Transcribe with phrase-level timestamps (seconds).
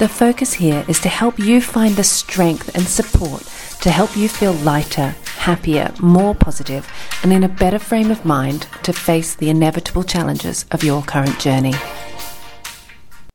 [0.00, 3.42] The focus here is to help you find the strength and support
[3.82, 6.90] to help you feel lighter, happier, more positive,
[7.22, 11.38] and in a better frame of mind to face the inevitable challenges of your current
[11.38, 11.74] journey.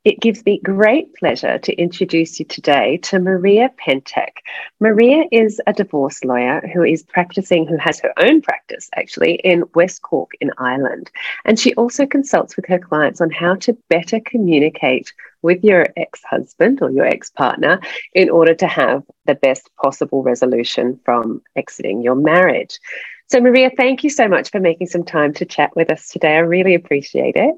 [0.05, 4.38] It gives me great pleasure to introduce you today to Maria Pentek.
[4.80, 9.63] Maria is a divorce lawyer who is practicing, who has her own practice actually in
[9.73, 11.09] West Cork in Ireland.
[11.44, 15.11] And she also consults with her clients on how to better communicate
[15.45, 17.80] with your ex husband or your ex partner
[18.13, 22.80] in order to have the best possible resolution from exiting your marriage.
[23.28, 26.36] So, Maria, thank you so much for making some time to chat with us today.
[26.36, 27.56] I really appreciate it.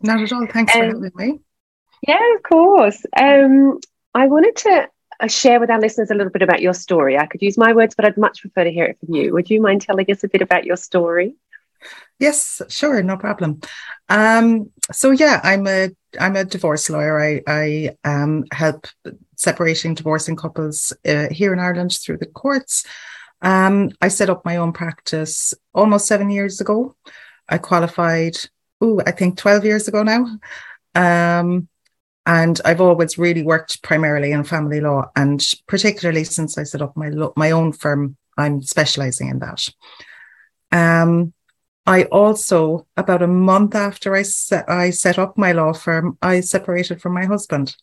[0.00, 0.46] Not at all.
[0.46, 1.40] Thanks for having me.
[2.06, 3.04] Yeah, of course.
[3.18, 3.78] Um,
[4.14, 4.88] I wanted to
[5.20, 7.18] uh, share with our listeners a little bit about your story.
[7.18, 9.32] I could use my words, but I'd much prefer to hear it from you.
[9.32, 11.36] Would you mind telling us a bit about your story?
[12.18, 13.60] Yes, sure, no problem.
[14.08, 17.20] Um, so yeah, I'm a I'm a divorce lawyer.
[17.20, 18.86] I I um, help
[19.36, 22.84] separating divorcing couples uh, here in Ireland through the courts.
[23.42, 26.96] Um, I set up my own practice almost seven years ago.
[27.48, 28.36] I qualified,
[28.80, 30.26] oh, I think twelve years ago now.
[30.94, 31.68] Um,
[32.26, 36.96] and I've always really worked primarily in family law, and particularly since I set up
[36.96, 39.68] my lo- my own firm, I'm specialising in that.
[40.72, 41.32] Um,
[41.86, 46.40] I also, about a month after I set I set up my law firm, I
[46.40, 47.76] separated from my husband.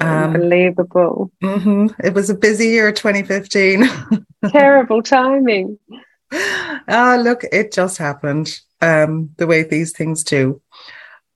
[0.00, 1.32] Um, Unbelievable.
[1.42, 1.88] Mm-hmm.
[2.04, 3.84] It was a busy year, 2015.
[4.50, 5.78] Terrible timing.
[6.32, 8.60] Ah, look, it just happened.
[8.80, 10.62] Um, the way these things do.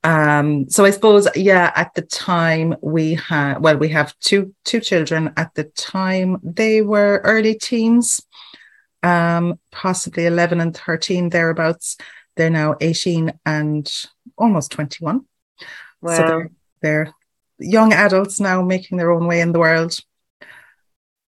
[0.04, 4.80] Um, so I suppose, yeah, at the time we had, well, we have two two
[4.80, 5.32] children.
[5.36, 8.20] At the time, they were early teens,
[9.02, 11.96] um, possibly eleven and thirteen thereabouts.
[12.36, 13.90] They're now eighteen and
[14.36, 15.26] almost twenty one.
[16.00, 16.16] Wow.
[16.16, 17.14] So they're, they're
[17.58, 19.98] young adults now making their own way in the world.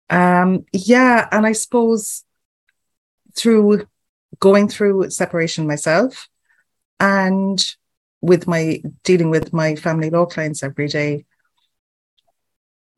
[0.10, 2.24] Um, yeah, and I suppose
[3.36, 3.88] through
[4.40, 6.28] going through separation myself
[7.00, 7.64] and
[8.22, 11.26] with my dealing with my family law clients every day,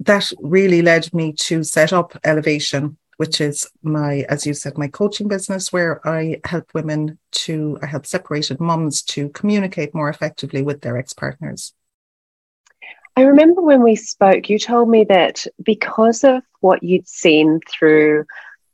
[0.01, 4.87] that really led me to set up Elevation, which is my, as you said, my
[4.87, 10.61] coaching business where I help women to, I help separated moms to communicate more effectively
[10.61, 11.73] with their ex partners.
[13.17, 18.25] I remember when we spoke, you told me that because of what you'd seen through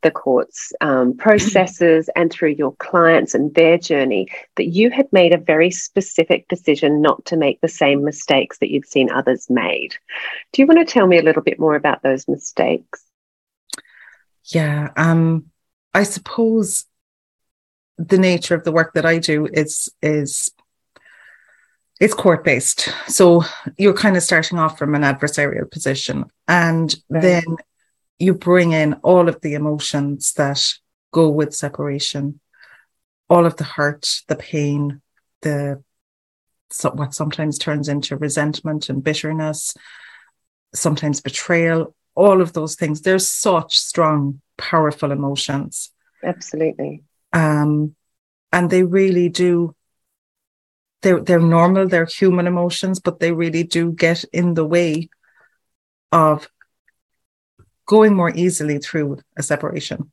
[0.02, 5.34] the court's um, processes and through your clients and their journey that you had made
[5.34, 9.96] a very specific decision not to make the same mistakes that you'd seen others made.
[10.53, 13.06] Do you want to tell me a little bit more about those mistakes?
[14.46, 15.46] Yeah, um,
[15.94, 16.85] I suppose
[17.97, 20.52] the nature of the work that I do is is
[22.00, 22.90] it's court based.
[23.07, 23.44] So
[23.78, 26.25] you're kind of starting off from an adversarial position.
[26.47, 27.22] And right.
[27.22, 27.44] then
[28.18, 30.73] you bring in all of the emotions that
[31.12, 32.40] go with separation,
[33.29, 35.02] all of the hurt, the pain,
[35.44, 35.84] the
[36.72, 39.75] so what sometimes turns into resentment and bitterness,
[40.73, 43.01] sometimes betrayal, all of those things.
[43.01, 45.91] There's such strong, powerful emotions.
[46.23, 47.03] Absolutely.
[47.33, 47.95] Um,
[48.51, 49.75] and they really do.
[51.01, 51.88] They're they're normal.
[51.88, 55.09] They're human emotions, but they really do get in the way
[56.11, 56.47] of
[57.85, 60.11] going more easily through a separation.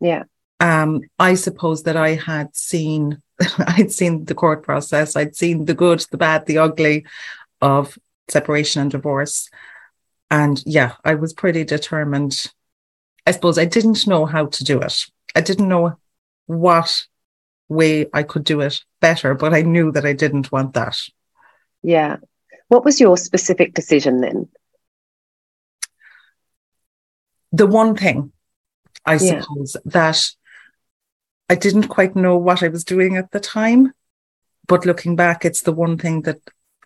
[0.00, 0.24] Yeah.
[0.60, 3.22] Um, I suppose that I had seen,
[3.58, 7.06] I'd seen the court process, I'd seen the good, the bad, the ugly
[7.60, 7.98] of
[8.28, 9.50] separation and divorce.
[10.30, 12.44] And yeah, I was pretty determined.
[13.26, 15.06] I suppose I didn't know how to do it.
[15.34, 15.96] I didn't know
[16.46, 17.06] what
[17.68, 20.98] way I could do it better, but I knew that I didn't want that.
[21.82, 22.16] Yeah.
[22.68, 24.48] What was your specific decision then?
[27.52, 28.32] the one thing
[29.04, 29.40] I yeah.
[29.40, 30.28] suppose that
[31.48, 33.92] I didn't quite know what I was doing at the time,
[34.66, 36.40] but looking back, it's the one thing that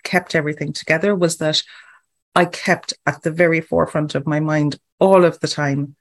[0.05, 1.63] kept everything together was that
[2.35, 5.97] I kept at the very forefront of my mind all of the time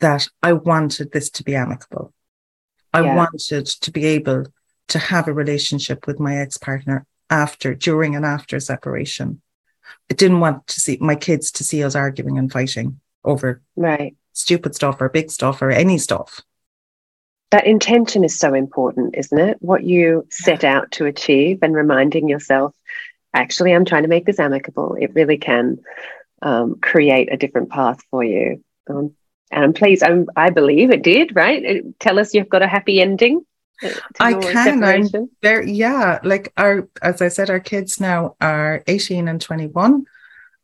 [0.00, 2.14] that I wanted this to be amicable.
[2.92, 3.14] I yeah.
[3.16, 4.46] wanted to be able
[4.88, 9.40] to have a relationship with my ex partner after, during, and after separation.
[10.10, 14.16] I didn't want to see my kids to see us arguing and fighting over right
[14.32, 16.40] stupid stuff or big stuff or any stuff.
[17.50, 19.56] That intention is so important, isn't it?
[19.60, 22.74] What you set out to achieve and reminding yourself,
[23.32, 24.96] actually, I'm trying to make this amicable.
[24.98, 25.78] It really can
[26.42, 28.64] um, create a different path for you.
[28.88, 29.14] Um,
[29.50, 31.62] and please, I'm, I believe it did, right?
[31.62, 33.44] It, tell us you've got a happy ending.
[34.18, 34.84] I can.
[34.84, 35.08] I'm
[35.42, 36.18] very, yeah.
[36.22, 40.04] Like our, as I said, our kids now are 18 and 21.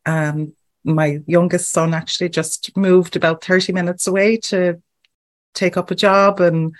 [0.04, 0.52] Um,
[0.84, 4.80] my youngest son actually just moved about 30 minutes away to
[5.54, 6.74] take up a job and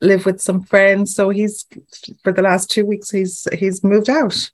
[0.00, 1.14] live with some friends.
[1.14, 1.66] So he's
[2.22, 4.50] for the last two weeks he's he's moved out.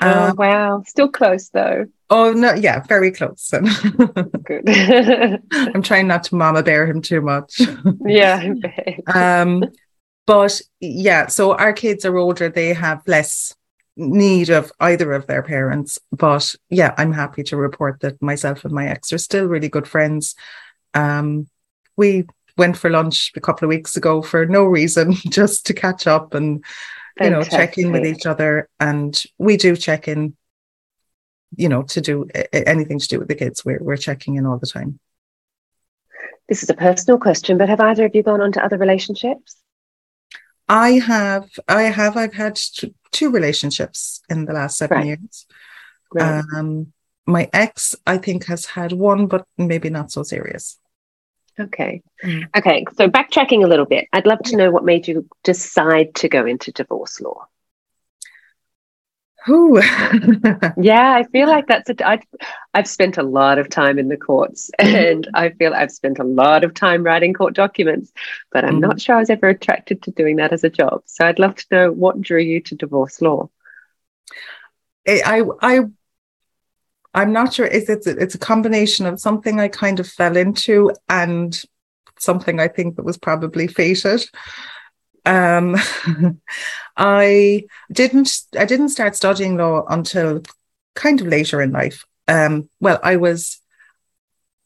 [0.00, 0.82] Oh um, wow.
[0.86, 1.86] Still close though.
[2.10, 3.50] Oh no, yeah, very close.
[4.44, 4.68] Good.
[5.52, 7.60] I'm trying not to mama bear him too much.
[8.06, 8.52] yeah.
[9.12, 9.64] um
[10.26, 13.54] but yeah, so our kids are older, they have less
[13.96, 15.98] need of either of their parents.
[16.10, 19.86] But yeah, I'm happy to report that myself and my ex are still really good
[19.86, 20.34] friends.
[20.94, 21.48] Um,
[21.96, 22.24] we
[22.56, 26.34] went for lunch a couple of weeks ago for no reason, just to catch up
[26.34, 26.64] and
[27.20, 28.68] you know check in with each other.
[28.80, 30.36] And we do check in,
[31.56, 33.64] you know, to do anything to do with the kids.
[33.64, 34.98] We're we're checking in all the time.
[36.48, 39.56] This is a personal question, but have either of you gone on to other relationships?
[40.68, 42.58] I have, I have, I've had
[43.12, 45.06] two relationships in the last seven right.
[45.06, 45.46] years.
[46.12, 46.42] Right.
[46.54, 46.92] Um,
[47.26, 50.78] my ex, I think, has had one, but maybe not so serious.
[51.58, 52.02] Okay.
[52.22, 52.48] Mm.
[52.56, 52.84] Okay.
[52.96, 56.46] So backtracking a little bit, I'd love to know what made you decide to go
[56.46, 57.46] into divorce law.
[59.48, 59.76] Ooh.
[60.78, 62.08] yeah, I feel like that's a.
[62.08, 62.22] I've,
[62.72, 64.96] I've spent a lot of time in the courts, mm-hmm.
[65.10, 68.10] and I feel I've spent a lot of time writing court documents,
[68.50, 68.80] but I'm mm.
[68.80, 71.02] not sure I was ever attracted to doing that as a job.
[71.04, 73.50] So I'd love to know what drew you to divorce law.
[75.06, 75.80] I, I,
[77.14, 77.66] I'm not sure.
[77.66, 81.60] Is it's it's a combination of something I kind of fell into and
[82.18, 84.24] something I think that was probably fated.
[85.24, 85.76] Um,
[86.96, 90.42] I didn't I didn't start studying law until
[90.94, 92.04] kind of later in life.
[92.26, 93.60] Um, well, I was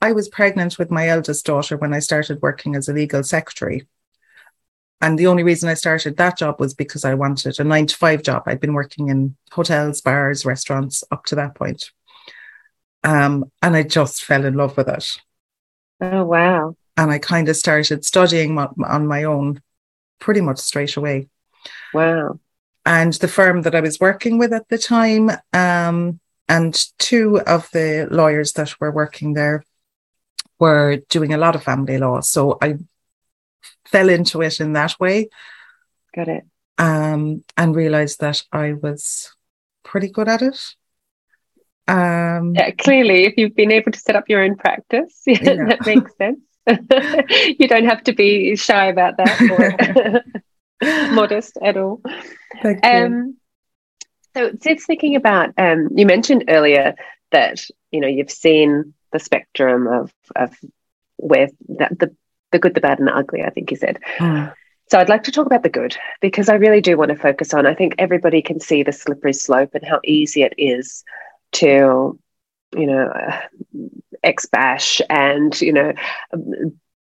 [0.01, 3.87] I was pregnant with my eldest daughter when I started working as a legal secretary.
[5.01, 7.97] And the only reason I started that job was because I wanted a nine to
[7.97, 8.45] five job.
[8.47, 11.93] I'd been working in hotels, bars, restaurants up to that point.
[13.09, 15.17] Um, and I just fell in love with it.
[16.03, 16.77] Oh, wow.
[16.99, 19.63] And I kind of started studying on my own
[20.19, 21.29] pretty much straight away.
[21.95, 22.39] Wow.
[22.85, 26.21] And the firm that I was working with at the time, um,
[26.51, 29.65] and two of the lawyers that were working there
[30.59, 32.21] were doing a lot of family law.
[32.21, 32.75] So I
[33.87, 35.31] fell into it in that way.
[36.15, 36.45] Got it.
[36.77, 39.35] Um, and realized that I was
[39.83, 40.75] pretty good at it.
[41.89, 45.55] Um, yeah, clearly, if you've been able to set up your own practice, yeah.
[45.69, 46.41] that makes sense.
[47.59, 50.23] you don't have to be shy about that
[50.83, 52.03] or modest at all.
[52.63, 52.91] Thank you.
[52.91, 53.37] Um,
[54.37, 56.95] so, just thinking about, um, you mentioned earlier
[57.33, 60.55] that you know you've seen the spectrum of of
[61.17, 61.49] where
[61.79, 62.15] that, the
[62.53, 63.43] the good, the bad, and the ugly.
[63.43, 63.99] I think you said.
[64.19, 64.53] Mm.
[64.91, 67.53] So I'd like to talk about the good because I really do want to focus
[67.53, 67.67] on.
[67.67, 71.05] I think everybody can see the slippery slope and how easy it is
[71.53, 72.19] to,
[72.77, 73.13] you know,
[74.23, 75.93] ex bash and you know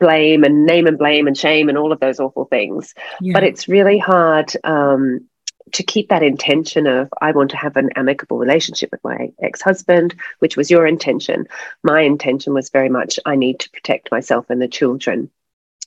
[0.00, 3.32] blame and name and blame and shame and all of those awful things yeah.
[3.32, 5.26] but it's really hard um,
[5.72, 10.14] to keep that intention of i want to have an amicable relationship with my ex-husband
[10.38, 11.46] which was your intention
[11.82, 15.30] my intention was very much i need to protect myself and the children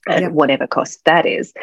[0.07, 0.27] at yeah.
[0.27, 1.53] whatever cost that is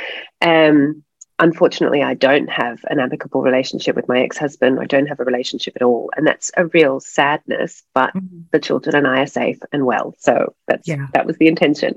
[0.41, 1.03] um,
[1.39, 4.79] unfortunately, I don't have an amicable relationship with my ex husband.
[4.81, 6.11] I don't have a relationship at all.
[6.17, 8.41] And that's a real sadness, but mm-hmm.
[8.53, 10.15] the children and I are safe and well.
[10.19, 11.07] So that's, yeah.
[11.15, 11.95] that was the intention.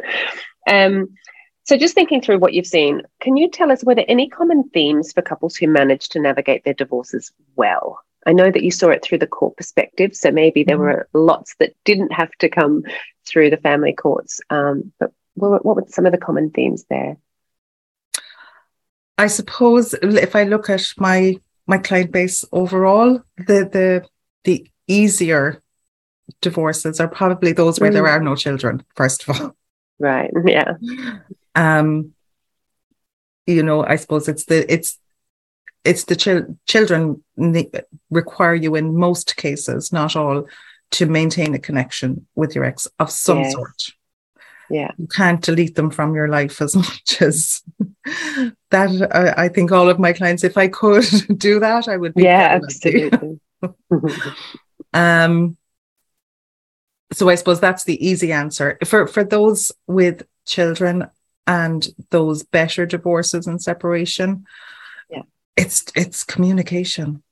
[0.69, 1.10] Um,
[1.63, 4.69] so, just thinking through what you've seen, can you tell us were there any common
[4.69, 8.00] themes for couples who managed to navigate their divorces well?
[8.25, 10.83] I know that you saw it through the court perspective, so maybe there mm-hmm.
[10.83, 12.83] were lots that didn't have to come
[13.27, 14.41] through the family courts.
[14.50, 17.17] Um, but what, what were some of the common themes there?
[19.21, 24.03] I suppose if I look at my my client base overall, the the
[24.45, 25.61] the easier
[26.41, 27.93] divorces are probably those where mm.
[27.93, 28.83] there are no children.
[28.95, 29.55] First of all,
[29.99, 30.31] right?
[30.47, 30.73] Yeah.
[31.53, 32.13] Um,
[33.45, 34.97] you know, I suppose it's the it's
[35.85, 37.23] it's the chil- children
[38.09, 40.47] require you in most cases, not all,
[40.97, 43.53] to maintain a connection with your ex of some yes.
[43.53, 43.81] sort
[44.71, 44.91] yeah.
[44.97, 47.61] You can't delete them from your life as much as
[48.71, 49.09] that.
[49.13, 51.05] I, I, think all of my clients if i could
[51.37, 53.39] do that i would be yeah absolutely.
[54.93, 55.57] Um,
[57.13, 58.77] so I suppose that's the easy answer.
[58.85, 61.07] For for those with children
[61.47, 64.45] and those better divorces and separation.
[65.09, 65.23] Yeah,
[65.57, 67.23] it's it's communication.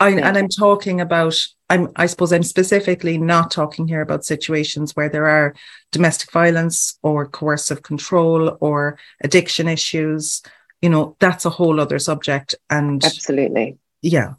[0.00, 0.28] I, yeah.
[0.28, 1.34] And I'm talking about.
[1.70, 1.88] I'm.
[1.96, 5.54] I suppose I'm specifically not talking here about situations where there are
[5.92, 10.42] domestic violence or coercive control or addiction issues.
[10.80, 12.54] You know, that's a whole other subject.
[12.70, 14.34] And absolutely, yeah,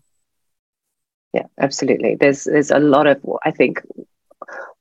[1.34, 2.16] yeah, absolutely.
[2.16, 3.82] There's there's a lot of I think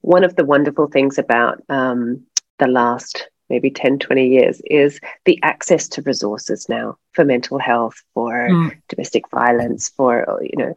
[0.00, 2.25] one of the wonderful things about um,
[2.58, 8.02] the last maybe 10, 20 years is the access to resources now for mental health,
[8.14, 8.76] for mm.
[8.88, 10.75] domestic violence, for, you know,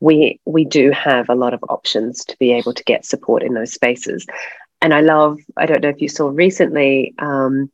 [0.00, 3.54] we we do have a lot of options to be able to get support in
[3.54, 4.26] those spaces.
[4.82, 7.70] And I love, I don't know if you saw recently um,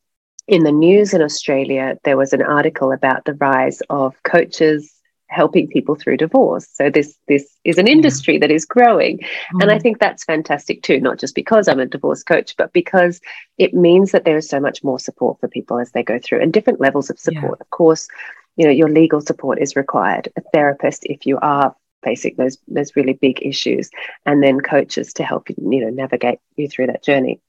[0.46, 4.92] in the news in Australia, there was an article about the rise of coaches
[5.30, 6.68] helping people through divorce.
[6.72, 9.60] So this this is an industry that is growing, mm-hmm.
[9.60, 9.82] and I mm.
[9.82, 11.00] think that's fantastic too.
[11.00, 13.20] Not just because I'm a divorce coach, but because
[13.56, 16.40] it means that there is so much more support for people as they go through,
[16.40, 17.58] and different levels of support.
[17.58, 17.62] Yeah.
[17.62, 18.08] Of course,
[18.56, 20.28] you know your legal support is required.
[20.36, 23.90] A therapist if you are facing those those really big issues,
[24.26, 27.40] and then coaches to help you you know navigate you through that journey.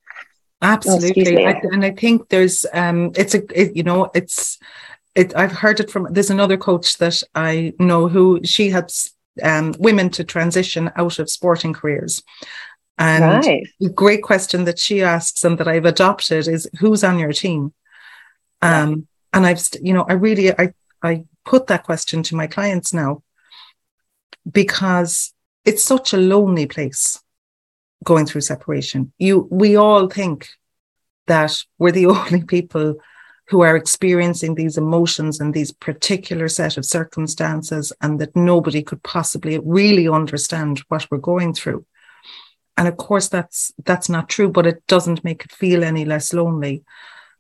[0.63, 4.59] Absolutely, oh, I, and I think there's um, it's a it, you know it's
[5.15, 6.07] it, I've heard it from.
[6.11, 9.13] There's another coach that I know who she helps
[9.43, 12.23] um, women to transition out of sporting careers.
[12.97, 13.67] And right.
[13.81, 17.73] a great question that she asks and that I've adopted is who's on your team?
[18.61, 22.93] Um, and I've, you know, I really, I, I put that question to my clients
[22.93, 23.23] now
[24.49, 25.33] because
[25.65, 27.19] it's such a lonely place
[28.03, 29.13] going through separation.
[29.17, 30.49] You, we all think
[31.27, 32.97] that we're the only people
[33.51, 39.03] who are experiencing these emotions and these particular set of circumstances and that nobody could
[39.03, 41.85] possibly really understand what we're going through.
[42.77, 46.31] And of course that's that's not true but it doesn't make it feel any less
[46.31, 46.85] lonely.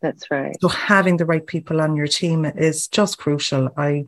[0.01, 0.53] That's right.
[0.59, 3.69] So having the right people on your team is just crucial.
[3.77, 4.07] I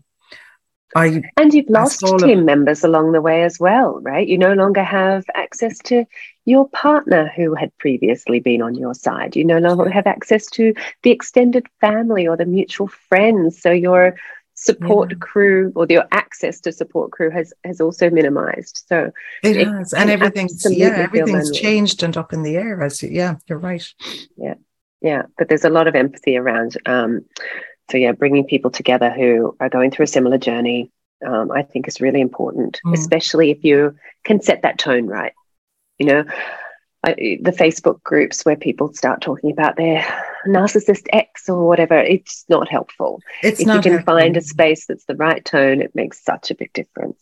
[0.96, 4.28] I and you've lost team of, members along the way as well, right?
[4.28, 6.06] You no longer have access to
[6.46, 9.36] your partner who had previously been on your side.
[9.36, 13.62] You no longer have access to the extended family or the mutual friends.
[13.62, 14.16] So your
[14.56, 15.18] support yeah.
[15.20, 18.84] crew or your access to support crew has has also minimized.
[18.88, 19.12] So
[19.42, 22.82] it, it has, and everything's yeah, everything's changed and up in the air.
[22.82, 23.86] As you, yeah, you're right.
[24.38, 24.56] Yeah,
[25.02, 26.78] yeah, but there's a lot of empathy around.
[26.86, 27.25] Um,
[27.92, 30.92] so yeah, bringing people together who are going through a similar journey,
[31.25, 32.94] um, I think is really important, mm.
[32.94, 35.34] especially if you can set that tone right.
[36.00, 36.24] You know,
[37.04, 40.02] I, the Facebook groups where people start talking about their
[40.48, 43.22] narcissist ex or whatever, it's not helpful.
[43.42, 44.16] It's if not you can helpful.
[44.16, 47.20] find a space that's the right tone, it makes such a big difference.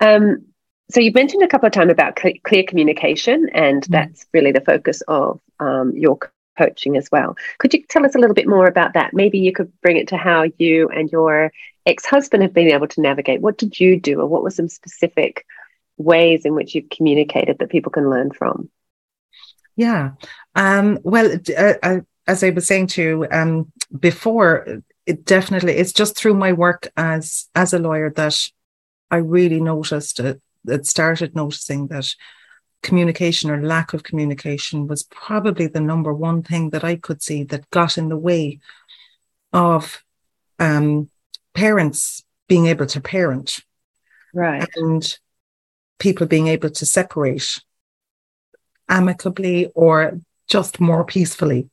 [0.00, 0.46] Um,
[0.90, 3.88] so you've mentioned a couple of times about cl- clear communication, and mm.
[3.88, 6.18] that's really the focus of um, your
[6.56, 7.36] coaching as well.
[7.58, 9.14] Could you tell us a little bit more about that?
[9.14, 11.52] Maybe you could bring it to how you and your
[11.86, 13.40] ex-husband have been able to navigate.
[13.40, 15.44] What did you do, or what were some specific
[15.96, 18.70] ways in which you've communicated that people can learn from?
[19.76, 20.12] Yeah.
[20.54, 25.92] Um, well, uh, uh, as I was saying to you um, before, it definitely it's
[25.92, 28.38] just through my work as as a lawyer that
[29.10, 30.40] I really noticed it.
[30.66, 32.14] It started noticing that
[32.84, 37.42] communication or lack of communication was probably the number one thing that I could see
[37.44, 38.60] that got in the way
[39.52, 40.04] of
[40.60, 41.10] um,
[41.54, 43.64] parents being able to parent.
[44.32, 44.68] Right.
[44.76, 45.18] And
[45.98, 47.60] people being able to separate
[48.88, 51.70] amicably or just more peacefully.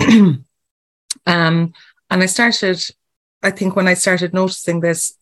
[0.00, 0.44] um,
[1.26, 1.72] and
[2.10, 2.82] I started,
[3.42, 5.14] I think when I started noticing this,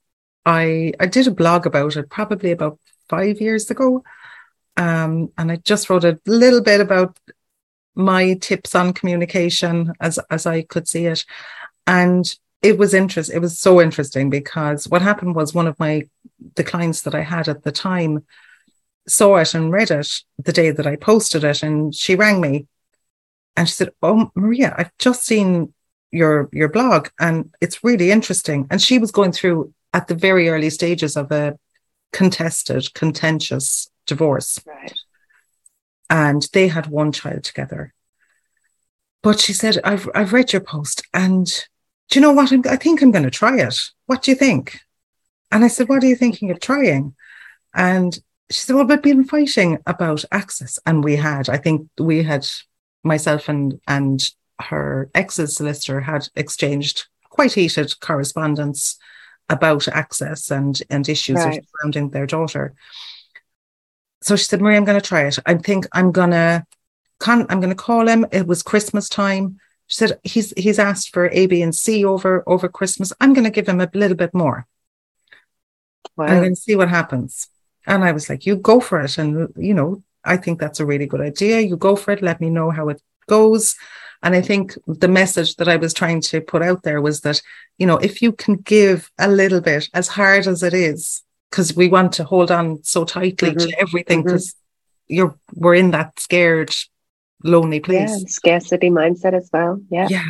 [0.46, 4.04] I, I did a blog about it probably about five years ago.
[4.76, 7.18] Um, and I just wrote a little bit about
[7.94, 11.24] my tips on communication as, as I could see it.
[11.86, 12.32] And
[12.64, 13.36] it was interesting.
[13.36, 16.08] It was so interesting because what happened was one of my
[16.56, 18.24] the clients that I had at the time
[19.06, 22.66] saw it and read it the day that I posted it, and she rang me,
[23.54, 25.74] and she said, "Oh, Maria, I've just seen
[26.10, 30.48] your your blog, and it's really interesting." And she was going through at the very
[30.48, 31.58] early stages of a
[32.12, 34.92] contested, contentious divorce, right.
[36.10, 37.94] and they had one child together.
[39.22, 41.48] But she said, "I've I've read your post, and."
[42.10, 42.52] do you know what?
[42.66, 43.76] I think I'm going to try it.
[44.06, 44.80] What do you think?
[45.50, 47.14] And I said, What are you thinking of trying?
[47.74, 48.14] And
[48.50, 50.78] she said, Well, we've been fighting about access.
[50.86, 52.46] And we had, I think we had,
[53.02, 54.22] myself and, and
[54.60, 58.96] her ex's solicitor had exchanged quite heated correspondence
[59.48, 61.64] about access and and issues right.
[61.68, 62.74] surrounding their daughter.
[64.24, 65.38] So she said, Marie, I'm going to try it.
[65.44, 66.66] I think I'm going to,
[67.26, 68.24] I'm going to call him.
[68.32, 69.58] It was Christmas time.
[69.86, 73.12] She said he's he's asked for A, B, and C over over Christmas.
[73.20, 74.66] I'm going to give him a little bit more.
[76.16, 76.24] Wow.
[76.24, 77.48] I'm going to see what happens.
[77.86, 79.18] And I was like, you go for it.
[79.18, 81.60] And you know, I think that's a really good idea.
[81.60, 82.22] You go for it.
[82.22, 83.76] Let me know how it goes.
[84.22, 87.42] And I think the message that I was trying to put out there was that,
[87.76, 91.22] you know, if you can give a little bit, as hard as it is,
[91.54, 93.58] because we want to hold on so tightly mm-hmm.
[93.58, 95.14] to everything, because mm-hmm.
[95.14, 96.74] you're we're in that scared,
[97.44, 98.10] lonely place.
[98.10, 99.80] Yeah, scarcity mindset as well.
[99.88, 100.08] Yeah.
[100.10, 100.24] Yeah.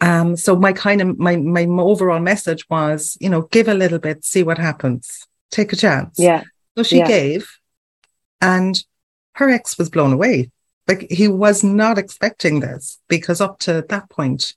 [0.00, 3.98] Um, so my kind of my my overall message was, you know, give a little
[3.98, 6.18] bit, see what happens, take a chance.
[6.18, 6.44] Yeah.
[6.78, 7.08] So she yeah.
[7.08, 7.50] gave,
[8.40, 8.82] and
[9.34, 10.50] her ex was blown away.
[10.86, 14.54] Like he was not expecting this because up to that point,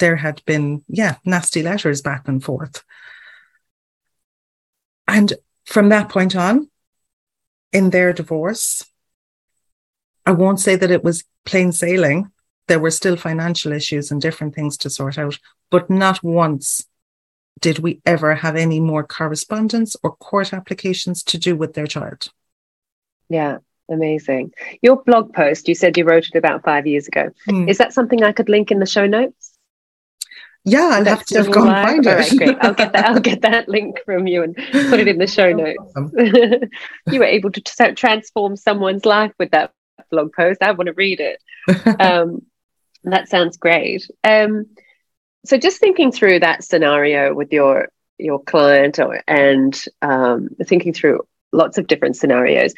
[0.00, 2.82] there had been, yeah, nasty letters back and forth.
[5.08, 5.32] And
[5.64, 6.70] from that point on,
[7.72, 8.84] in their divorce,
[10.24, 12.30] I won't say that it was plain sailing.
[12.66, 15.38] There were still financial issues and different things to sort out,
[15.70, 16.86] but not once
[17.60, 22.28] did we ever have any more correspondence or court applications to do with their child.
[23.28, 23.58] Yeah.
[23.90, 24.52] Amazing.
[24.82, 27.30] Your blog post, you said you wrote it about five years ago.
[27.48, 27.70] Mm.
[27.70, 29.47] Is that something I could link in the show notes?
[30.68, 32.10] Yeah, I'll have to go and find it.
[32.10, 32.56] Right, great.
[32.60, 33.04] I'll get that.
[33.06, 35.92] I'll get that link from you and put it in the show notes.
[37.10, 37.60] you were able to
[37.94, 39.72] transform someone's life with that
[40.10, 40.62] blog post.
[40.62, 41.42] I want to read it.
[42.00, 42.42] Um,
[43.04, 44.08] that sounds great.
[44.24, 44.66] Um,
[45.44, 51.20] so, just thinking through that scenario with your your client, or, and um, thinking through
[51.52, 52.74] lots of different scenarios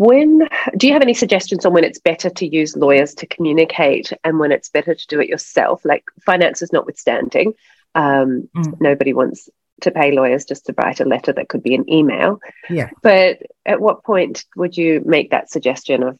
[0.00, 4.10] when do you have any suggestions on when it's better to use lawyers to communicate
[4.24, 5.84] and when it's better to do it yourself?
[5.84, 7.52] Like finances notwithstanding,
[7.94, 8.80] um, mm.
[8.80, 9.50] nobody wants
[9.82, 12.40] to pay lawyers just to write a letter that could be an email.
[12.70, 12.88] Yeah.
[13.02, 16.18] But at what point would you make that suggestion of,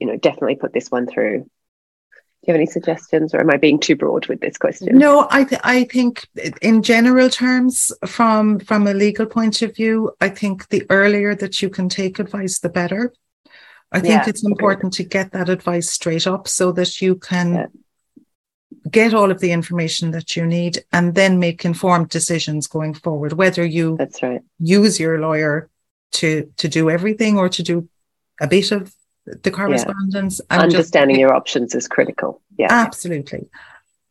[0.00, 1.50] you know, definitely put this one through?
[2.42, 4.98] Do you have any suggestions, or am I being too broad with this question?
[4.98, 6.26] No, I th- I think
[6.60, 11.62] in general terms, from from a legal point of view, I think the earlier that
[11.62, 13.12] you can take advice, the better.
[13.92, 15.04] I think yeah, it's important okay.
[15.04, 17.66] to get that advice straight up so that you can yeah.
[18.90, 23.34] get all of the information that you need and then make informed decisions going forward.
[23.34, 25.70] Whether you that's right use your lawyer
[26.12, 27.88] to to do everything or to do
[28.40, 28.92] a bit of
[29.24, 30.40] the correspondence.
[30.50, 30.60] Yeah.
[30.60, 32.42] Understanding just, your options is critical.
[32.58, 32.68] Yeah.
[32.70, 33.48] Absolutely.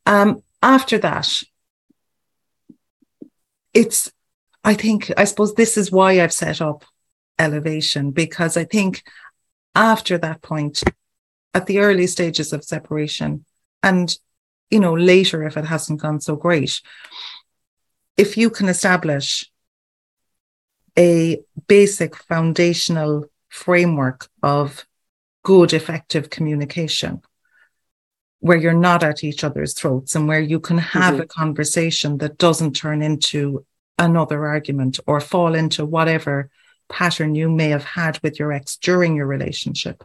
[0.06, 1.41] Um, after that,
[3.74, 4.12] it's,
[4.63, 6.86] I think, I suppose this is why I've set up
[7.39, 9.04] elevation because I think
[9.76, 10.84] after that point,
[11.54, 13.45] at the early stages of separation,
[13.84, 14.15] and
[14.69, 16.82] you know, later if it hasn't gone so great,
[18.15, 19.50] if you can establish
[20.97, 24.86] a basic foundational framework of
[25.43, 27.21] good, effective communication
[28.41, 31.23] where you're not at each other's throats and where you can have mm-hmm.
[31.23, 33.65] a conversation that doesn't turn into
[33.99, 36.49] another argument or fall into whatever
[36.89, 40.04] pattern you may have had with your ex during your relationship.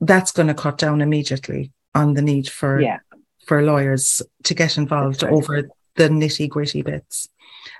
[0.00, 3.00] That's going to cut down immediately on the need for yeah.
[3.44, 5.32] for lawyers to get involved right.
[5.32, 7.28] over the nitty gritty bits.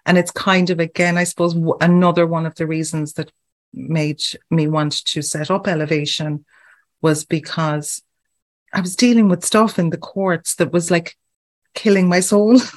[0.04, 3.30] And it's kind of again, I suppose, another one of the reasons that
[3.72, 6.44] made me want to set up elevation
[7.00, 8.02] was because
[8.72, 11.16] I was dealing with stuff in the courts that was like
[11.74, 12.60] killing my soul.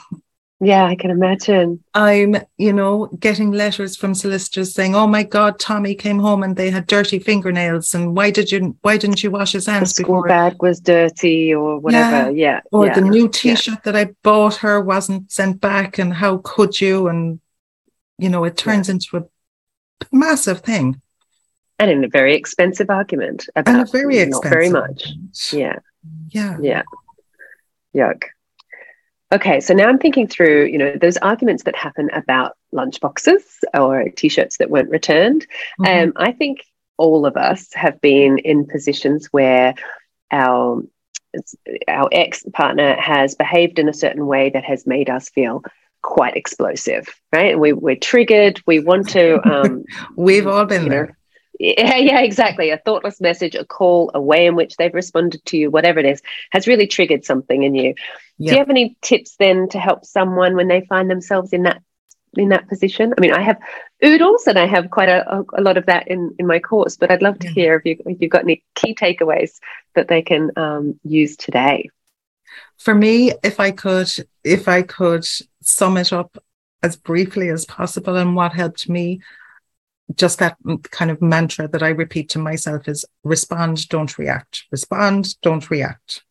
[0.64, 1.84] Yeah, I can imagine.
[1.96, 6.56] I'm, you know, getting letters from solicitors saying, "Oh my God, Tommy came home and
[6.56, 10.04] they had dirty fingernails, and why did you, why didn't you wash his hands the
[10.04, 10.28] school before?
[10.28, 12.60] bag was dirty, or whatever." Yeah, yeah.
[12.72, 12.94] or yeah.
[12.94, 13.92] the new T-shirt yeah.
[13.92, 17.08] that I bought her wasn't sent back, and how could you?
[17.08, 17.40] And
[18.20, 19.24] you know, it turns into a
[20.12, 21.02] massive thing.
[21.80, 25.14] And in a very expensive argument about and a very expensive not very much.
[25.52, 25.80] Yeah.
[26.30, 26.58] Yeah.
[26.62, 26.84] Yeah.
[27.96, 28.24] Yuck.
[29.34, 33.42] Okay, so now I'm thinking through, you know, those arguments that happen about lunchboxes
[33.74, 35.48] or t-shirts that weren't returned.
[35.80, 36.10] Mm-hmm.
[36.10, 36.66] Um, I think
[36.98, 39.74] all of us have been in positions where
[40.32, 40.84] our
[41.88, 45.64] our ex partner has behaved in a certain way that has made us feel
[46.02, 47.58] quite explosive, right?
[47.58, 48.62] We, we're triggered.
[48.66, 49.46] We want to.
[49.48, 49.86] Um,
[50.16, 51.08] We've all been there.
[51.08, 51.14] Know,
[51.60, 52.72] yeah, yeah, exactly.
[52.72, 56.06] A thoughtless message, a call, a way in which they've responded to you, whatever it
[56.06, 57.94] is, has really triggered something in you.
[58.40, 58.50] Yep.
[58.50, 61.82] Do you have any tips then to help someone when they find themselves in that
[62.36, 63.14] in that position?
[63.16, 63.60] I mean, I have
[64.04, 67.12] oodles and I have quite a, a lot of that in, in my course, but
[67.12, 69.60] I'd love to hear if, you, if you've got any key takeaways
[69.96, 71.90] that they can um, use today.
[72.78, 74.10] For me, if I could,
[74.44, 75.26] if I could
[75.62, 76.38] sum it up
[76.84, 79.22] as briefly as possible and what helped me,
[80.16, 80.58] just that
[80.90, 84.64] kind of mantra that I repeat to myself is respond, don't react.
[84.72, 86.24] Respond, don't react.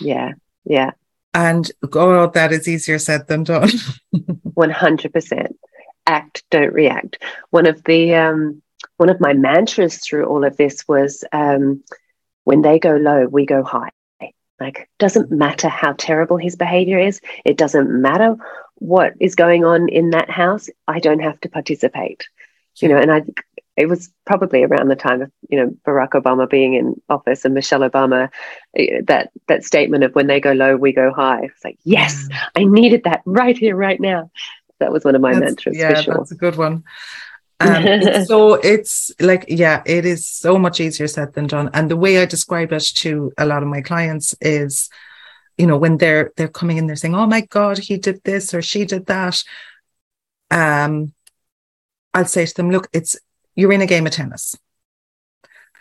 [0.00, 0.32] Yeah.
[0.64, 0.92] Yeah.
[1.32, 3.70] And oh, that is easier said than done.
[4.14, 5.54] 100%.
[6.06, 7.22] Act, don't react.
[7.50, 8.62] One of the, um,
[8.96, 11.82] one of my mantras through all of this was um,
[12.44, 13.90] when they go low, we go high.
[14.64, 18.34] Like, doesn't matter how terrible his behavior is, it doesn't matter
[18.76, 22.26] what is going on in that house, I don't have to participate.
[22.80, 23.22] You know, and I
[23.76, 27.52] it was probably around the time of you know Barack Obama being in office and
[27.52, 28.30] Michelle Obama
[28.74, 31.42] eh, that that statement of when they go low we go high.
[31.44, 34.30] It's like yes I needed that right here right now.
[34.80, 36.14] That was one of my that's, mantras yeah sure.
[36.14, 36.84] that's a good one
[37.60, 41.90] um, it's so it's like yeah it is so much easier said than done and
[41.90, 44.88] the way I describe it to a lot of my clients is
[45.56, 48.54] you know when they're they're coming in they're saying oh my god he did this
[48.54, 49.42] or she did that
[50.50, 51.12] um
[52.12, 53.16] I'll say to them look it's
[53.54, 54.56] you're in a game of tennis.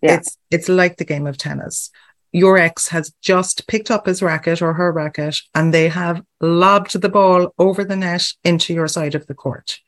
[0.02, 0.16] Yeah.
[0.16, 1.90] It's it's like the game of tennis.
[2.32, 7.00] Your ex has just picked up his racket or her racket and they have lobbed
[7.00, 9.80] the ball over the net into your side of the court.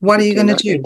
[0.00, 0.82] What are you going to do?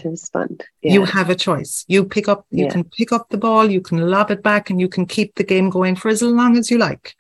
[0.83, 0.92] Yeah.
[0.92, 1.85] You have a choice.
[1.88, 2.70] You pick up, you yeah.
[2.70, 5.44] can pick up the ball, you can lob it back, and you can keep the
[5.44, 7.14] game going for as long as you like.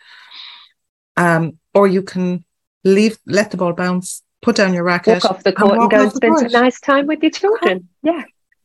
[1.16, 2.44] Um, or you can
[2.84, 5.90] leave, let the ball bounce, put down your racket, walk off the court, and, and
[5.90, 7.88] go and spend some nice time with your children.
[8.02, 8.22] Yeah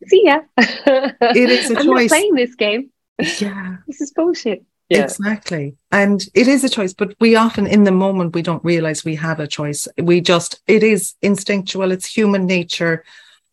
[0.08, 0.42] see ya.
[0.58, 2.12] it is a I'm choice.
[2.12, 2.92] Not playing this game.
[3.40, 3.78] Yeah.
[3.88, 4.64] this is bullshit.
[4.90, 5.04] Yeah.
[5.04, 5.76] Exactly.
[5.92, 9.16] And it is a choice, but we often in the moment we don't realize we
[9.16, 9.88] have a choice.
[9.98, 13.04] We just it is instinctual, it's human nature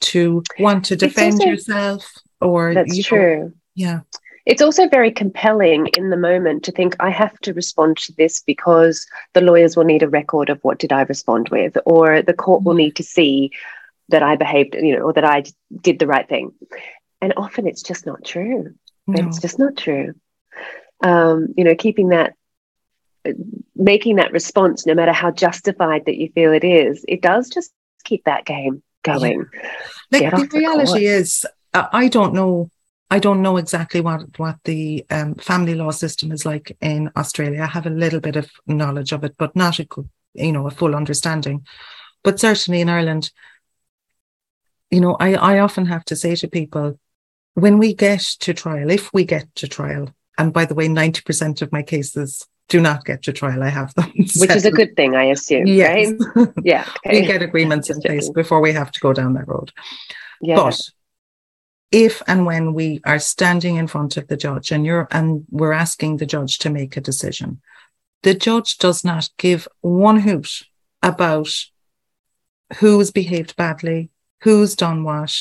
[0.00, 3.38] to want to defend also, yourself or That's true.
[3.38, 4.00] Know, yeah.
[4.44, 8.42] It's also very compelling in the moment to think I have to respond to this
[8.42, 12.34] because the lawyers will need a record of what did I respond with, or the
[12.34, 12.78] court will mm.
[12.78, 13.52] need to see
[14.08, 15.44] that I behaved, you know, or that I
[15.80, 16.52] did the right thing.
[17.20, 18.74] And often it's just not true.
[19.06, 19.26] No.
[19.26, 20.14] It's just not true.
[21.02, 22.34] Um, you know, keeping that,
[23.74, 27.72] making that response, no matter how justified that you feel it is, it does just
[28.04, 29.46] keep that game going.
[30.10, 30.30] Yeah.
[30.30, 32.70] Like the reality the is, uh, I don't know.
[33.10, 37.62] I don't know exactly what what the um, family law system is like in Australia.
[37.62, 39.86] I have a little bit of knowledge of it, but not a
[40.34, 41.66] you know a full understanding.
[42.22, 43.30] But certainly in Ireland,
[44.90, 46.98] you know, I, I often have to say to people,
[47.54, 51.62] when we get to trial, if we get to trial, and by the way, 90%
[51.62, 53.62] of my cases do not get to trial.
[53.62, 54.10] I have them.
[54.16, 55.66] Which is a good thing, I assume.
[55.66, 56.12] Yes.
[56.34, 56.48] Right?
[56.64, 56.86] Yeah.
[57.06, 57.20] Okay.
[57.20, 59.72] we get agreements in place before we have to go down that road.
[60.40, 60.56] Yeah.
[60.56, 60.80] But
[61.90, 65.72] if and when we are standing in front of the judge and you're and we're
[65.72, 67.60] asking the judge to make a decision,
[68.22, 70.62] the judge does not give one hoot
[71.02, 71.50] about
[72.78, 74.08] who's behaved badly,
[74.40, 75.36] who's done what,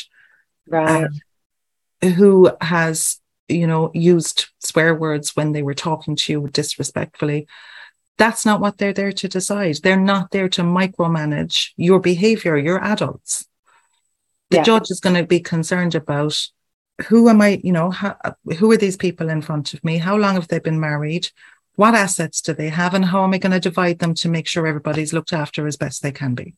[0.68, 1.06] right?
[1.06, 3.21] Um, who has
[3.52, 7.48] you know used swear words when they were talking to you disrespectfully.
[8.18, 9.78] That's not what they're there to decide.
[9.82, 12.58] They're not there to micromanage your behavior.
[12.58, 13.48] You're adults.
[14.50, 14.64] The yeah.
[14.64, 16.38] judge is going to be concerned about
[17.08, 18.18] who am I, you know, how,
[18.58, 19.98] who are these people in front of me?
[19.98, 21.30] How long have they been married?
[21.76, 22.94] What assets do they have?
[22.94, 25.78] And how am I going to divide them to make sure everybody's looked after as
[25.78, 26.56] best they can be?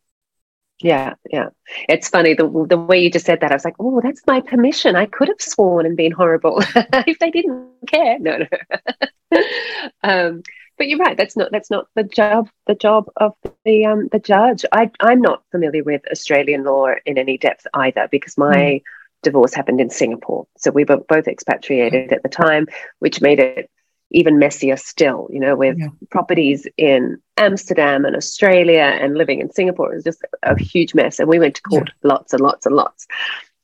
[0.83, 1.47] Yeah, yeah.
[1.87, 3.51] It's funny the the way you just said that.
[3.51, 4.97] I was like, oh, that's my permission.
[4.97, 6.61] I could have sworn and been horrible
[7.07, 8.19] if they didn't care.
[8.19, 9.41] No, no.
[10.03, 10.43] um,
[10.77, 11.15] but you're right.
[11.15, 14.65] That's not that's not the job the job of the um the judge.
[14.73, 18.81] I I'm not familiar with Australian law in any depth either because my mm.
[19.21, 20.47] divorce happened in Singapore.
[20.57, 22.67] So we were both expatriated at the time,
[22.99, 23.69] which made it
[24.11, 25.87] even messier still, you know, with yeah.
[26.11, 29.91] properties in Amsterdam and Australia and living in Singapore.
[29.91, 31.19] It was just a huge mess.
[31.19, 32.07] And we went to court yeah.
[32.09, 33.07] lots and lots and lots.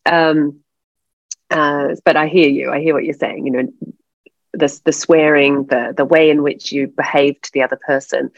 [0.05, 0.61] Um,
[1.51, 2.71] uh, but I hear you.
[2.71, 3.45] I hear what you're saying.
[3.45, 3.73] You know,
[4.53, 8.31] the, the swearing, the, the way in which you behave to the other person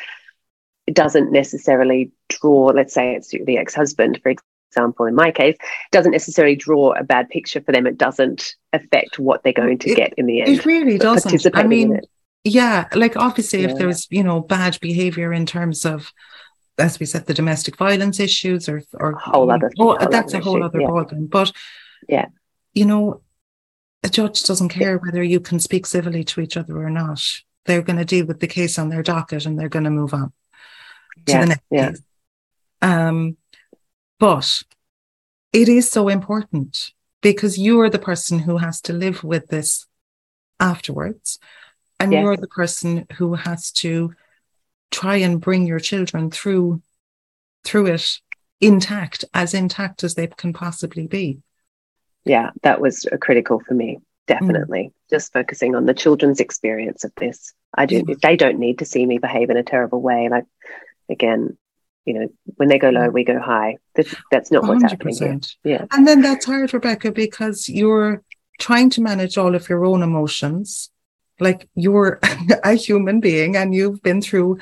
[0.92, 4.30] doesn't necessarily draw, let's say it's the ex husband, for
[4.72, 5.58] example, in my case,
[5.92, 7.86] doesn't necessarily draw a bad picture for them.
[7.86, 10.50] It doesn't affect what they're going to it, get in the end.
[10.50, 11.56] It really doesn't.
[11.56, 12.02] I mean,
[12.44, 13.70] yeah, like obviously, yeah.
[13.70, 16.12] if there's you know bad behavior in terms of,
[16.78, 20.34] as we said, the domestic violence issues or or a whole other, oh, whole that's
[20.34, 20.66] other a whole issue.
[20.66, 20.88] other yeah.
[20.88, 21.30] ballgame.
[21.30, 21.52] But
[22.08, 22.26] yeah,
[22.74, 23.22] you know,
[24.04, 27.22] a judge doesn't care whether you can speak civilly to each other or not.
[27.66, 30.16] They're going to deal with the case on their docket and they're going to move
[30.16, 30.34] on
[31.28, 31.90] to yeah, the next yeah.
[31.90, 32.02] case.
[32.82, 33.38] Um,
[34.22, 34.62] but
[35.52, 39.88] it is so important because you are the person who has to live with this
[40.60, 41.40] afterwards.
[42.00, 42.22] And yes.
[42.22, 44.14] you're the person who has to
[44.92, 46.84] try and bring your children through
[47.64, 48.20] through it
[48.60, 51.40] intact, as intact as they can possibly be.
[52.24, 54.00] Yeah, that was critical for me.
[54.28, 54.94] Definitely, mm.
[55.10, 57.54] just focusing on the children's experience of this.
[57.74, 58.04] I do.
[58.08, 58.16] Yeah.
[58.22, 60.30] They don't need to see me behave in a terrible way.
[60.30, 60.46] Like
[61.10, 61.58] again,
[62.06, 63.14] you know, when they go low, mm.
[63.14, 63.78] we go high.
[63.96, 64.90] That's, that's not what's 100%.
[64.90, 65.40] happening here.
[65.64, 68.24] Yeah, and then that's hard, Rebecca, because you're
[68.60, 70.90] trying to manage all of your own emotions.
[71.40, 72.20] Like you're
[72.64, 74.60] a human being, and you've been through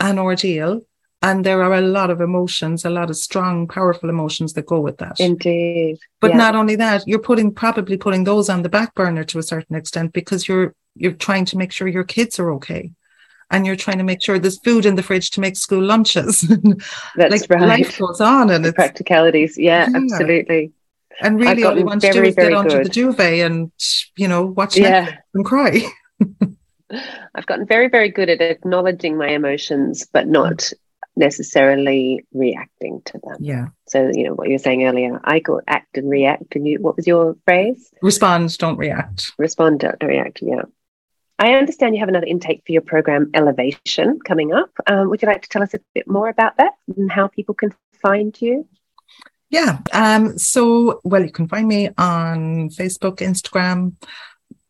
[0.00, 0.82] an ordeal
[1.20, 4.80] and there are a lot of emotions, a lot of strong, powerful emotions that go
[4.80, 5.18] with that.
[5.18, 5.98] Indeed.
[6.20, 6.36] But yeah.
[6.36, 9.74] not only that, you're putting probably putting those on the back burner to a certain
[9.74, 12.92] extent because you're you're trying to make sure your kids are okay.
[13.50, 16.40] And you're trying to make sure there's food in the fridge to make school lunches.
[17.16, 17.80] That's like right.
[17.80, 19.56] Life goes on and the practicalities.
[19.56, 20.72] Yeah, yeah, absolutely.
[21.20, 22.86] And really all you want very, to do is get onto good.
[22.86, 23.72] the duvet and,
[24.16, 25.06] you know, watch yeah.
[25.06, 25.82] Netflix and cry.
[27.34, 30.72] I've gotten very, very good at acknowledging my emotions, but not
[31.16, 33.36] necessarily reacting to them.
[33.40, 33.66] Yeah.
[33.88, 36.54] So, you know, what you were saying earlier, I go act and react.
[36.54, 37.90] And you, what was your phrase?
[38.00, 39.32] Respond, don't react.
[39.36, 40.40] Respond, don't react.
[40.40, 40.62] Yeah.
[41.38, 44.70] I understand you have another intake for your program, Elevation, coming up.
[44.86, 47.54] Um, would you like to tell us a bit more about that and how people
[47.54, 47.72] can
[48.02, 48.66] find you?
[49.50, 49.78] Yeah.
[49.92, 53.94] Um, so, well, you can find me on Facebook, Instagram,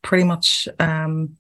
[0.02, 0.68] pretty much.
[0.78, 1.36] Um,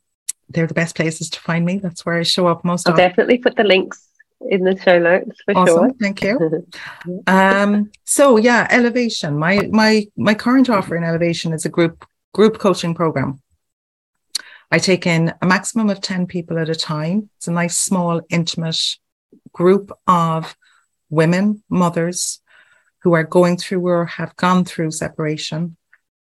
[0.48, 1.78] they're the best places to find me.
[1.78, 2.88] That's where I show up most.
[2.88, 3.06] I'll often.
[3.06, 4.08] definitely put the links
[4.48, 5.74] in the show notes for awesome.
[5.74, 5.90] sure.
[6.00, 6.66] Thank you.
[7.26, 9.38] um, so yeah, elevation.
[9.38, 13.40] My my my current offer in elevation is a group group coaching program.
[14.70, 17.30] I take in a maximum of 10 people at a time.
[17.36, 18.80] It's a nice, small, intimate
[19.52, 20.56] group of
[21.10, 22.40] women, mothers
[23.02, 25.76] who are going through or have gone through separation.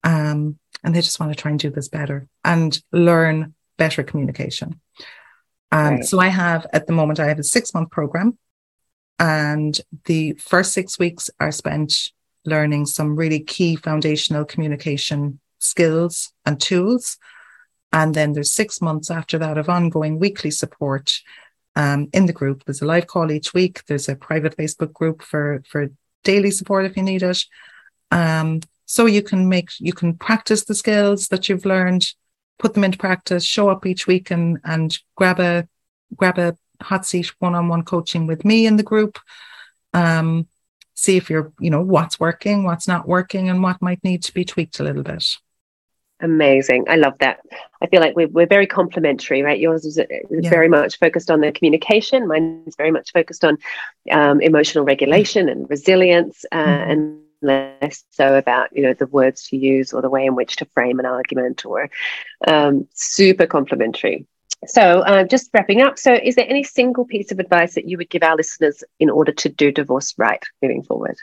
[0.04, 4.80] Um, and they just want to try and do this better and learn better communication.
[5.72, 6.04] Um, right.
[6.04, 8.38] So I have at the moment, I have a six month program,
[9.18, 12.12] and the first six weeks are spent
[12.44, 17.18] learning some really key foundational communication skills and tools.
[17.92, 21.20] And then there's six months after that of ongoing weekly support
[21.74, 22.64] um, in the group.
[22.64, 23.84] There's a live call each week.
[23.86, 25.88] There's a private Facebook group for for
[26.24, 27.42] daily support if you need it.
[28.10, 32.12] Um, so you can make you can practice the skills that you've learned
[32.58, 35.66] put them into practice, show up each week and and grab a
[36.14, 39.18] grab a hot seat one-on-one coaching with me in the group.
[39.94, 40.46] Um,
[40.94, 44.34] see if you're, you know, what's working, what's not working, and what might need to
[44.34, 45.24] be tweaked a little bit.
[46.20, 46.86] Amazing.
[46.88, 47.40] I love that.
[47.80, 49.58] I feel like we're, we're very complementary, right?
[49.58, 50.50] Yours is, yeah.
[50.50, 52.26] very much focused on the communication.
[52.26, 53.56] Mine is very much focused on
[54.10, 56.90] um, emotional regulation and resilience uh, mm-hmm.
[56.90, 60.56] and less so about you know the words to use or the way in which
[60.56, 61.88] to frame an argument or
[62.46, 64.26] um, super complementary
[64.66, 67.96] so uh, just wrapping up so is there any single piece of advice that you
[67.96, 71.16] would give our listeners in order to do divorce right moving forward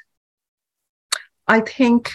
[1.47, 2.13] i think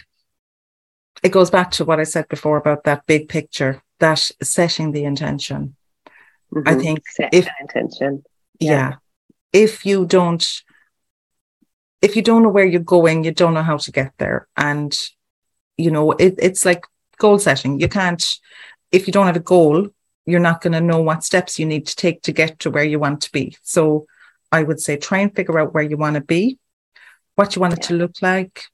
[1.23, 5.05] it goes back to what i said before about that big picture that setting the
[5.05, 5.77] intention
[6.53, 6.69] mm-hmm.
[6.69, 8.23] i think Set if intention
[8.59, 8.71] yeah.
[8.71, 8.95] yeah
[9.53, 10.63] if you don't
[12.03, 14.49] if you don't know where you're going, you don't know how to get there.
[14.57, 14.97] And,
[15.77, 16.85] you know, it, it's like
[17.19, 17.79] goal setting.
[17.79, 18.25] You can't,
[18.91, 19.89] if you don't have a goal,
[20.27, 22.85] you're not going to know what steps you need to take to get to where
[22.85, 23.57] you want to be.
[23.63, 24.07] So
[24.51, 26.59] I would say try and figure out where you want to be,
[27.41, 28.65] what you want it to look like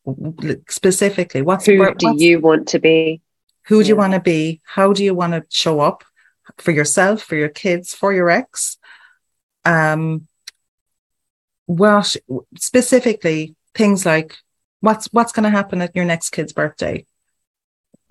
[0.68, 1.40] specifically.
[1.40, 3.20] What's who where, do what's, you want to be?
[3.68, 4.60] Who do you want to be?
[4.64, 6.02] How do you want to show up
[6.58, 8.76] for yourself, for your kids, for your ex?
[9.64, 10.26] Um,
[11.66, 12.16] what
[12.56, 14.36] specifically things like
[14.80, 17.04] what's what's going to happen at your next kid's birthday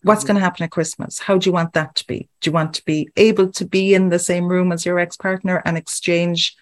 [0.04, 0.28] what's mm-hmm.
[0.28, 2.74] going to happen at christmas how do you want that to be do you want
[2.74, 6.54] to be able to be in the same room as your ex-partner and exchange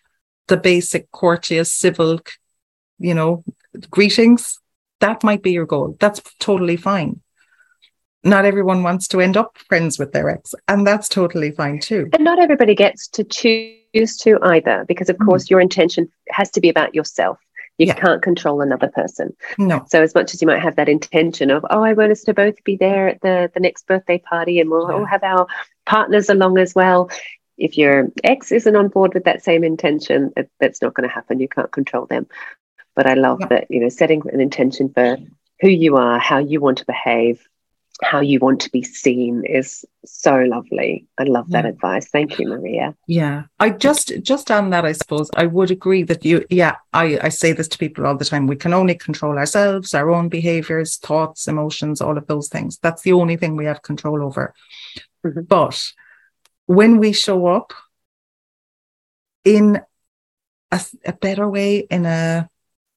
[0.47, 2.19] the basic courteous civil
[3.03, 3.43] you know
[3.89, 4.59] greetings
[4.99, 7.19] that might be your goal that's totally fine
[8.23, 12.09] not everyone wants to end up friends with their ex and that's totally fine too
[12.13, 15.25] and not everybody gets to choose to either, because of mm.
[15.25, 17.39] course your intention has to be about yourself.
[17.77, 17.95] You yeah.
[17.95, 19.35] can't control another person.
[19.57, 19.83] No.
[19.89, 22.33] So as much as you might have that intention of, oh, I want us to
[22.33, 24.95] both be there at the the next birthday party, and we'll yeah.
[24.95, 25.47] all have our
[25.85, 27.09] partners along as well.
[27.57, 31.13] If your ex isn't on board with that same intention, it, that's not going to
[31.13, 31.39] happen.
[31.39, 32.27] You can't control them.
[32.95, 33.47] But I love yeah.
[33.47, 35.17] that you know setting an intention for
[35.61, 37.47] who you are, how you want to behave,
[38.01, 41.05] how you want to be seen is so lovely.
[41.17, 42.07] I love that advice.
[42.09, 42.95] Thank you, Maria.
[43.07, 43.43] Yeah.
[43.59, 47.29] I just just on that, I suppose I would agree that you yeah, I, I
[47.29, 48.47] say this to people all the time.
[48.47, 52.77] We can only control ourselves, our own behaviors, thoughts, emotions, all of those things.
[52.79, 54.53] That's the only thing we have control over.
[55.25, 55.41] Mm-hmm.
[55.41, 55.91] But
[56.65, 57.73] when we show up
[59.45, 59.81] in
[60.71, 62.49] a, a better way, in a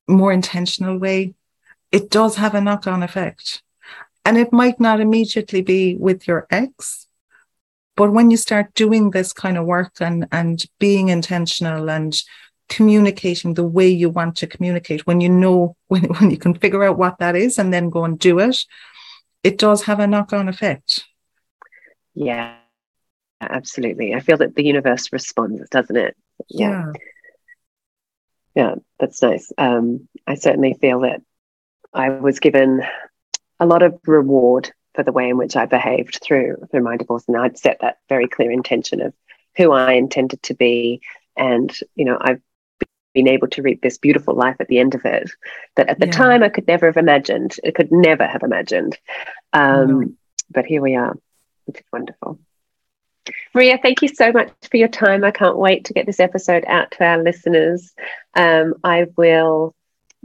[0.08, 1.34] more intentional way,
[1.92, 3.62] it does have a knock on effect.
[4.24, 7.06] And it might not immediately be with your ex,
[7.96, 12.14] but when you start doing this kind of work and, and being intentional and
[12.68, 16.84] communicating the way you want to communicate, when you know, when, when you can figure
[16.84, 18.64] out what that is and then go and do it,
[19.42, 21.04] it does have a knock on effect.
[22.14, 22.56] Yeah,
[23.40, 24.14] absolutely.
[24.14, 26.16] I feel that the universe responds, doesn't it?
[26.48, 26.70] Yeah.
[26.70, 26.92] Yeah,
[28.98, 29.52] that's nice.
[29.58, 31.20] Um, I certainly feel that
[31.92, 32.82] I was given
[33.60, 37.24] a lot of reward for the way in which I behaved through through my divorce,
[37.28, 39.14] and I'd set that very clear intention of
[39.56, 41.02] who I intended to be,
[41.36, 42.40] and you know I've
[43.14, 45.30] been able to reap this beautiful life at the end of it
[45.76, 46.12] that at the yeah.
[46.12, 47.56] time I could never have imagined.
[47.64, 48.98] I could never have imagined,
[49.52, 50.14] um, mm.
[50.50, 51.16] but here we are,
[51.66, 52.40] which is wonderful.
[53.54, 55.24] Maria, thank you so much for your time.
[55.24, 57.92] I can't wait to get this episode out to our listeners.
[58.34, 59.74] Um, I will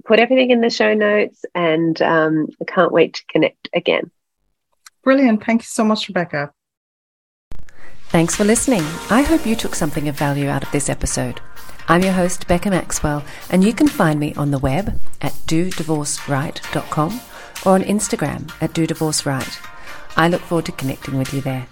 [0.06, 4.12] put everything in the show notes and um, I can't wait to connect again.
[5.04, 5.44] Brilliant.
[5.44, 6.52] Thank you so much, Rebecca.
[8.10, 8.84] Thanks for listening.
[9.10, 11.40] I hope you took something of value out of this episode.
[11.88, 17.22] I'm your host, Becca Maxwell, and you can find me on the web at dodivorceright.com
[17.66, 19.66] or on Instagram at dodivorceright.
[20.16, 21.68] I look forward to connecting with you there.